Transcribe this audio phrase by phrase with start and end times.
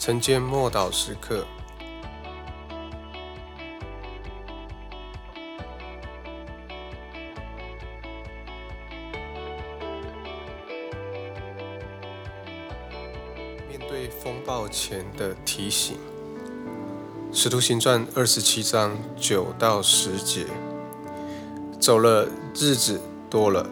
[0.00, 1.44] 晨间默祷时刻，
[13.68, 15.98] 面对风暴前的提醒，
[17.30, 20.46] 《使徒行传》二十七章九到十节，
[21.78, 22.98] 走了日子
[23.28, 23.68] 多了，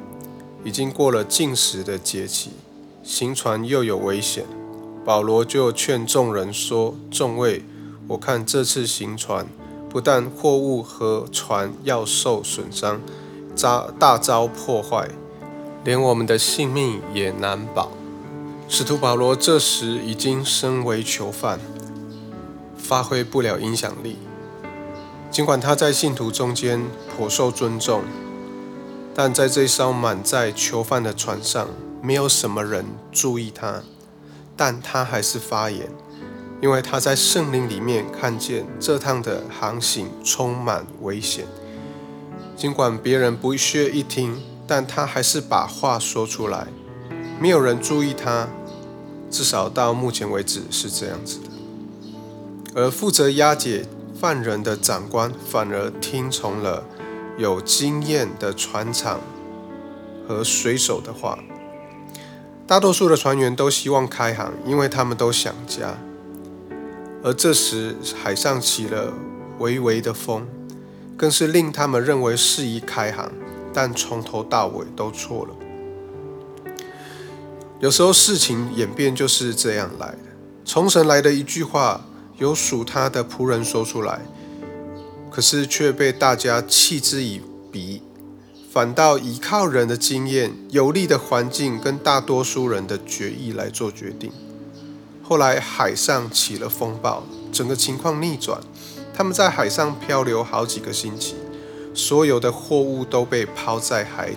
[0.62, 2.50] 已经过了禁食的节期。
[3.02, 4.44] 行船又有危险，
[5.08, 7.64] 保罗就劝众人说：“众位，
[8.08, 9.46] 我看这次行船，
[9.88, 13.00] 不但货物和船要受损伤，
[13.56, 15.08] 遭大遭破坏，
[15.82, 17.90] 连我们的性命也难保。”
[18.68, 21.58] 使徒保罗这时已经身为囚犯，
[22.76, 24.18] 发挥不了影响力。
[25.30, 26.82] 尽管他在信徒中间
[27.16, 28.02] 颇受尊重，
[29.14, 31.66] 但在这艘满载囚犯的船上。
[32.00, 33.82] 没有什么人注意他，
[34.58, 35.88] 但他还是发言，
[36.60, 41.46] 因为他在圣灵里面看见这趟的航行充满危险。
[42.56, 46.66] 尽管别人不屑一听，但他还是把话说出来。
[47.40, 48.48] 没有人注意他，
[49.30, 51.44] 至少到目前为止是这样子的。
[52.74, 53.86] 而负责押解
[54.18, 56.84] 犯人的长官反而听从了
[57.38, 59.20] 有经验的船长
[60.26, 61.38] 和水手的话。
[62.68, 65.96] 大多数的船员都希望开航，因为他们都想家。
[67.24, 69.10] 而这时海上起了
[69.58, 70.46] 微微的风，
[71.16, 73.32] 更是令他们认为适宜开航，
[73.72, 76.74] 但从头到尾都错了。
[77.80, 80.18] 有时候事情演变就是这样来的。
[80.66, 82.04] 从神来的一句话，
[82.36, 84.20] 有属他的仆人说出来，
[85.30, 87.40] 可是却被大家弃之以
[87.72, 88.02] 鼻。
[88.70, 94.30] 反倒依靠人的经验、有利的环境跟大多数人的决议来做决定。
[95.22, 98.60] 后来海上起了风暴，整个情况逆转。
[99.14, 101.34] 他们在海上漂流好几个星期，
[101.94, 104.36] 所有的货物都被抛在海里，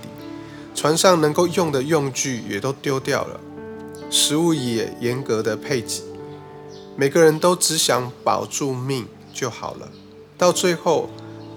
[0.73, 3.39] 船上能够用的用具也都丢掉了，
[4.09, 6.03] 食物也严格的配给。
[6.95, 9.89] 每个人都只想保住命就好了。
[10.37, 11.09] 到最后，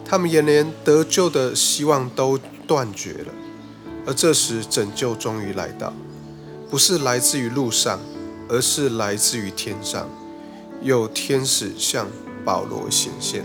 [0.05, 2.37] 他们也连得救的希望都。
[2.67, 3.33] 断绝了，
[4.07, 5.93] 而这时拯救终于来到，
[6.71, 8.01] 不是来自于路上，
[8.49, 10.09] 而是来自于天上。
[10.83, 12.09] 有天使向
[12.45, 13.45] 保罗显现，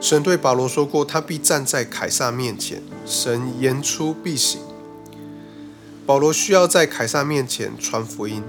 [0.00, 4.60] 神对保罗说过，他必站在凯撒面前，神言出必行。
[6.04, 8.42] 保罗需要在凯撒面前传福音，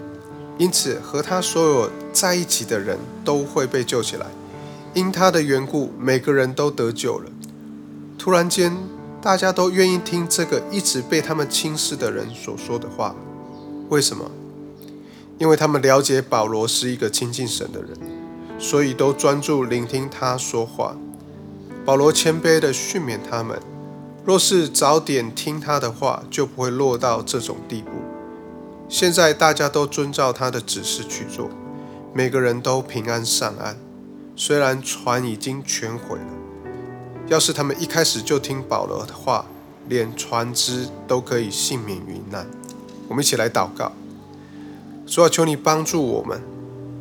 [0.57, 4.25] 因此和他所有在一起的人都会被救起来。
[4.95, 7.29] 因他的缘故，每个人都得救了。
[8.17, 8.75] 突然间。
[9.25, 13.15] 大家都愿意听这个一直被他们轻视的人所说的话，
[13.89, 14.29] 为什么？
[15.39, 17.97] 因为他们了解保罗是一个亲近神的人，
[18.59, 20.95] 所以都专注聆听他说话。
[21.83, 23.59] 保罗谦卑地训勉他们：
[24.23, 27.89] 若是早点听他的话，就不会落到这种地步。
[28.87, 31.49] 现在大家都遵照他的指示去做，
[32.13, 33.77] 每个人都平安上岸，
[34.35, 36.44] 虽然船已经全毁了。
[37.27, 39.45] 要是他们一开始就听保罗的话，
[39.89, 42.47] 连船只都可以幸免于难。
[43.07, 43.91] 我们一起来祷告，
[45.07, 46.41] 主啊，求你帮助我们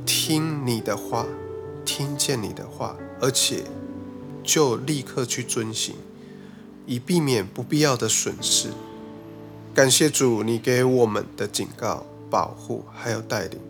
[0.06, 1.26] 听你的话，
[1.84, 3.64] 听见你的话，而且
[4.42, 5.94] 就立刻去遵行，
[6.86, 8.68] 以避免不必要的损失。
[9.74, 13.60] 感谢主，你给我们的警告、保护还有带领。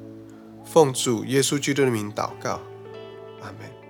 [0.64, 2.60] 奉主耶稣基督的名祷告，
[3.40, 3.83] 阿门。